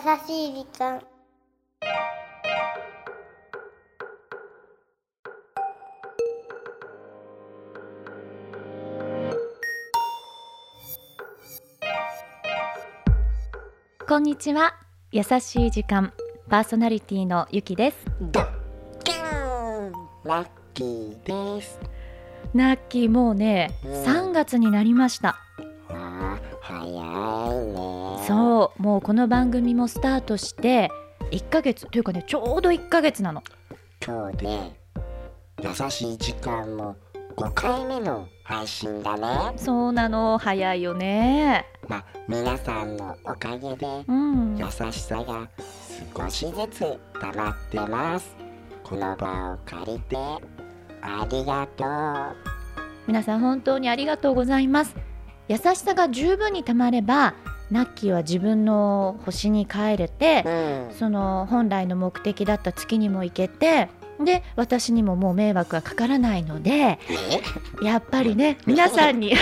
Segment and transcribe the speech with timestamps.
[0.00, 1.02] しい時間。
[14.08, 14.74] こんにちは。
[15.12, 16.12] 優しい時間。
[16.48, 17.98] パーソナリティのゆきです。
[18.20, 18.48] ドッ
[19.04, 19.16] キン。
[20.24, 21.78] ラッキーです。
[22.54, 23.92] ナッキーもうねうん。
[24.02, 25.36] 3月になりました。
[26.62, 26.90] 早い
[27.66, 28.24] ね。
[28.26, 30.90] そうもうこの番組もスタートして
[31.32, 33.42] 1ヶ月というかねちょうど1ヶ月なの。
[34.02, 34.74] 今日ね
[35.62, 36.96] 優しい時間も
[37.36, 39.52] 5回目の配信だね。
[39.58, 41.66] そうなの早いよね。
[41.90, 44.56] まあ皆さんのおかげでうん。
[44.56, 45.46] 優しさが
[46.16, 48.34] 少しずつ溜まってます。
[48.82, 50.16] この場を借りて
[51.02, 51.84] ありがと
[53.06, 54.96] 皆さん本当にありがとうございます。
[55.48, 57.34] 優しさが十分にたまれば
[57.70, 60.52] ナッキーは自分の星に帰れてうう
[60.92, 60.94] ん。
[60.98, 66.98] その本来の目的だった月にも行けてで私にももう迷惑がかからないのでえ？
[67.82, 69.34] やっぱりね皆さんに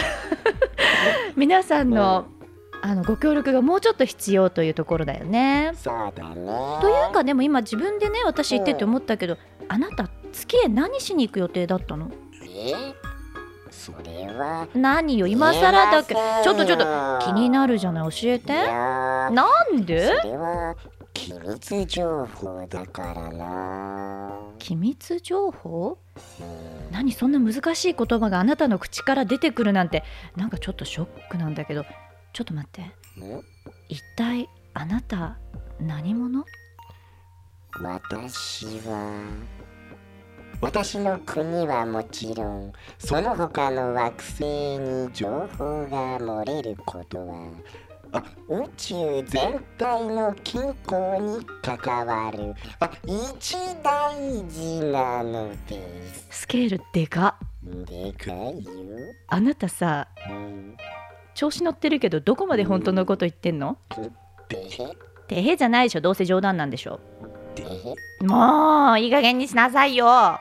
[1.37, 2.27] 皆さんの
[2.81, 5.73] あのご協力がもうちょっと必要というところだよね。
[5.75, 6.35] そうだね。
[6.81, 9.37] というかでも今自分でね私言ってて思ったけど
[9.69, 12.11] あなた月へ何しに行く予定だったの？
[12.45, 12.95] え？
[13.79, 14.67] それは。
[14.75, 16.45] 何よ今更だけ言えません。
[16.45, 18.11] ちょっとちょっとよ気になるじゃない？
[18.11, 19.31] 教えいてな
[19.73, 20.21] んで？
[20.21, 20.75] それは
[21.15, 24.41] 機密情報だからな。
[24.59, 25.97] 機密情報？
[26.41, 30.03] うん何そんな難しい言葉があなたの口から出てくるなんて。
[30.37, 31.85] なんかちょっとショックなんだけど。
[32.33, 32.83] ちょっと待って。
[32.83, 32.91] ん
[33.89, 35.39] 一体あなた
[35.81, 36.45] 何者？
[37.81, 39.23] 私は
[40.61, 44.45] 私の国はもちろんその他の惑星
[44.79, 47.51] に情報が漏れることは
[48.11, 54.15] あ宇宙全体の均衡に関わるあ一大
[54.49, 56.27] 事なのです。
[56.31, 57.37] スケールでか。
[57.41, 58.71] っでかいよ、
[59.29, 60.77] あなたさうん、
[61.35, 63.77] 調子乗ってるけどどこまで本当のこと言ってんの？
[64.49, 64.97] でへ。
[65.29, 66.01] てへじゃないでしょ。
[66.01, 66.99] どうせ冗談なんでしょ。
[67.55, 67.95] でへ。
[68.27, 70.41] もういい加減にしなさいよ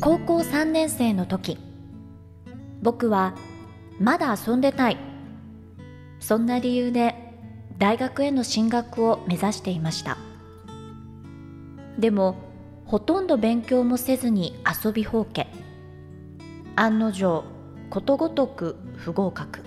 [0.00, 1.58] 高校3年生の時
[2.82, 3.34] 僕は
[3.98, 5.12] まだ遊んでたい。
[6.22, 7.21] そんな理由で
[7.82, 10.16] 大学への進学を目指していました。
[11.98, 12.36] でも
[12.84, 14.54] ほとんど勉強もせずに
[14.84, 15.48] 遊びほうけ。
[16.76, 17.42] 案の定
[17.90, 19.64] ことごとく不合格。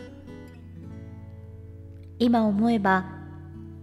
[2.17, 3.03] 今思えば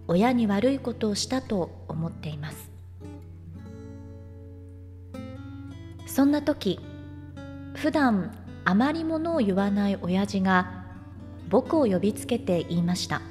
[0.07, 2.71] 親に悪いことをしたと思っています。
[6.07, 6.79] そんな時
[7.75, 10.85] 普段あまりものを言わない親父が
[11.49, 13.21] 僕を呼びつけて言いました。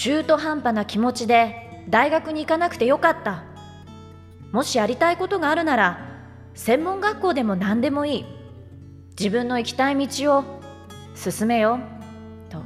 [0.00, 3.44] 中途半端な気持ちで大学に行かなくてよかった。
[4.50, 5.98] もしやりたいことがあるなら
[6.54, 8.24] 専門学校でも何でもいい。
[9.10, 10.44] 自分の行きたい道を
[11.14, 11.80] 進めよ
[12.48, 12.62] と。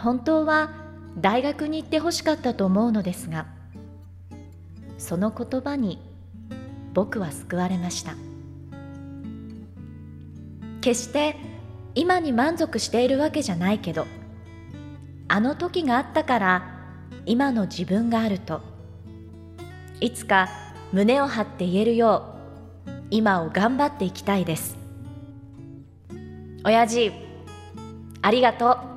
[0.00, 0.70] 本当は
[1.18, 3.46] 大学に行ってほしかったと思うのですが
[4.96, 6.00] その言葉に
[6.92, 8.14] 僕は救われました。
[10.82, 11.53] 決して
[11.94, 14.06] 今に満足しているわけじゃないけど
[15.28, 16.78] あの時があったから
[17.26, 18.60] 今の自分があると。
[20.00, 20.50] いつか
[20.92, 22.36] 胸を張って言えるよ
[22.86, 24.76] う今を頑張っていきたいです。
[26.64, 27.12] 親父
[28.20, 28.93] ありがとう。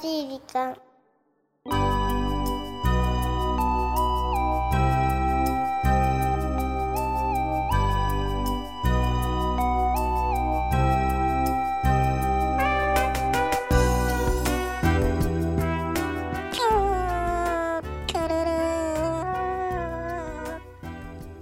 [0.00, 0.76] しい時間。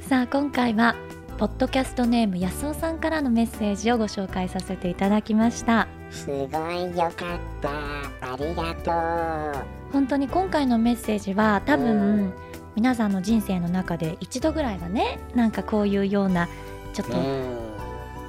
[0.00, 0.94] さあ今回は
[1.38, 5.86] ポッドキャストネーム安尾さんからのメッセージをご紹介させていただきました。
[6.10, 6.48] すごい
[6.96, 7.68] よかった。
[8.32, 9.64] ありがとう。
[9.92, 12.32] 本当に今回のメッセージは多う分
[12.74, 16.48] 皆さんの人生の中で一度ぐらいはねなんかこういうような
[16.94, 17.76] ちょっとうん。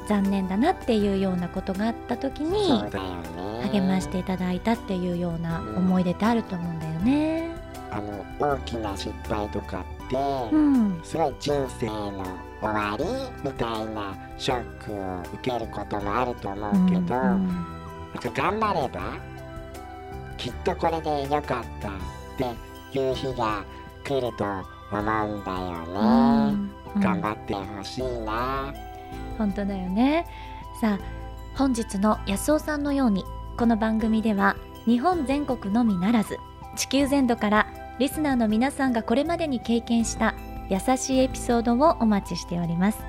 [0.10, 2.82] 残念だなっていうようなことがあった時に
[3.72, 7.56] 励ましていただいたっていうような思い出ってあると思うんだよね。
[7.90, 10.16] あの大きな失敗とかって、
[10.52, 13.06] うん、すごい人生の終わり
[13.44, 17.38] みたいなショックを受けることもあると思うけど、うんなん。
[18.22, 19.02] か頑張れば
[20.38, 21.92] きっとこれでよかったっ
[22.92, 23.64] ていう日が
[24.04, 24.44] 来ると
[24.92, 25.72] 思うんだよ
[26.52, 27.02] ね、うん。
[27.02, 28.74] 頑張ってほしいな。
[29.38, 30.26] 本当だよね。
[30.82, 31.00] さあ
[31.58, 33.24] 本日の安尾さんのように
[33.58, 34.56] この番組では
[34.86, 36.38] 日本全国のみならず
[36.76, 37.68] 地球全土から
[37.98, 40.36] リスナーの皆さんがこれまでに経験した
[40.70, 43.00] 優しいエピソードをお待ちしております。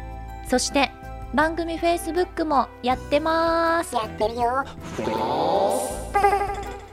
[0.47, 0.91] そして
[1.35, 3.95] 番組 Facebook もやってます。
[3.95, 4.65] やってるよ。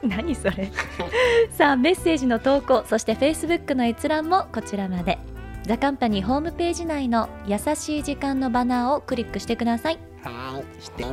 [0.03, 0.71] 何それ？
[1.51, 5.17] さあメッセージの投稿そして Facebook の閲覧もこちらまで。
[5.63, 9.97] ザカンパニーホームページ内の優しい時間のバナーをクリックしてください。
[10.21, 11.11] はいしてね。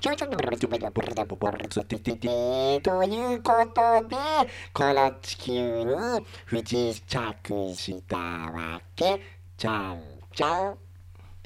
[0.00, 4.16] 少々ブルブルブルブルブルツテテテということで
[4.72, 5.94] この地球に
[6.44, 9.20] 不時着したわけ
[9.56, 10.00] じゃん
[10.32, 10.78] じゃん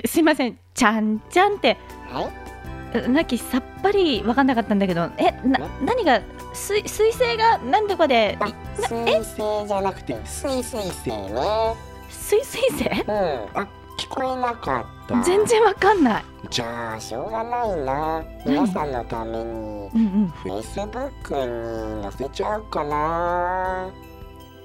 [0.05, 1.79] すいませんちゃんちゃんって
[2.11, 6.21] はいナッキーさっぱり分かんなかったんだけどえな何が
[6.53, 8.37] 水水星が何とかで
[8.77, 11.75] 水星じゃなくて水水星ね
[12.11, 13.67] 水水星うんあ
[14.03, 15.23] 聞こえなかった。
[15.23, 16.25] 全然分かんない。
[16.51, 18.25] じゃあしょうがないな。
[18.45, 20.29] 皆さんのためにうんうん。
[20.29, 23.87] フェイスブックに載せちゃうかな。
[23.87, 23.91] あ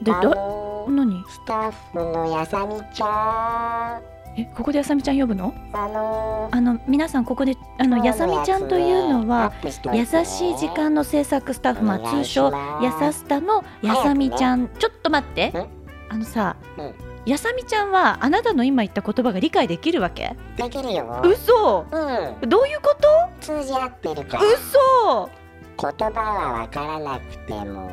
[0.01, 1.24] でどの何？
[1.30, 4.00] スタッフのやさみちゃ
[4.36, 4.39] ん。
[4.39, 5.54] えここであさみちゃん呼ぶの？
[5.74, 9.54] あのあの皆さんここであのやさみちゃんというのは
[9.94, 12.51] 優しい時間の制作スタッフ、まあ、通称
[12.81, 15.50] やさスタのやさみちゃん、ちょっと待って。
[15.50, 15.68] ん
[16.10, 16.94] あのさ、うん
[17.27, 20.38] やさみちゃんはあなたの今言った言葉が理解できるわけ？
[20.56, 21.21] できるよ。
[21.25, 21.85] 嘘。
[21.91, 22.50] うん。
[22.50, 23.07] どういうこと？
[23.41, 24.44] 通じ合ってるから。
[24.45, 25.29] 嘘。
[25.77, 27.91] 言葉はわからなくても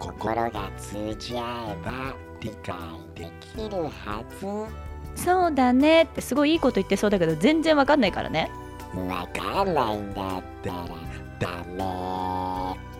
[0.00, 1.92] 心が通じ合えば
[2.40, 2.74] 理解
[3.14, 5.22] できるはず。
[5.22, 8.50] そうだねってすごいいいこと言ってそうだけど全然わかんないからね。
[9.08, 10.86] わかんないんだったら
[11.38, 11.78] ダメ。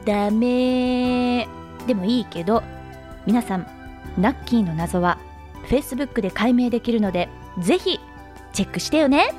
[0.05, 1.49] ダメ。
[1.89, 2.63] でもいいけど
[3.27, 3.67] 皆さん
[4.17, 5.19] ナッキーの謎は
[5.67, 7.29] Facebook で解明できるので
[7.59, 8.01] ぜひ
[8.53, 9.31] チェックしてよね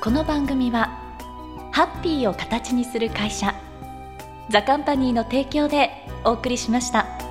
[0.00, 0.98] この番組は
[1.70, 3.54] ハッピーを形にする会社
[4.50, 5.90] ザカンパニーの提供で
[6.24, 7.21] お送りしました。